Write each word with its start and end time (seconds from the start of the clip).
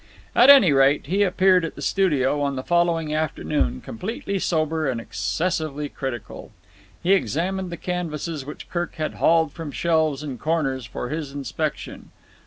At 0.35 0.49
any 0.49 0.71
rate, 0.71 1.05
he 1.05 1.21
appeared 1.21 1.63
at 1.63 1.75
the 1.75 1.81
studio 1.83 2.41
on 2.41 2.55
the 2.55 2.63
following 2.63 3.13
afternoon, 3.13 3.81
completely 3.81 4.39
sober 4.39 4.89
and 4.89 4.99
excessively 4.99 5.89
critical. 5.89 6.51
He 7.03 7.13
examined 7.13 7.69
the 7.71 7.77
canvases 7.77 8.43
which 8.43 8.67
Kirk 8.67 8.95
had 8.95 9.13
hauled 9.13 9.53
from 9.53 9.71
shelves 9.71 10.23
and 10.23 10.39
corners 10.39 10.87
for 10.87 11.09
his 11.09 11.33
inspection. 11.33 12.09